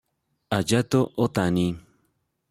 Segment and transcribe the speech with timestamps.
[0.53, 1.67] Hayato Otani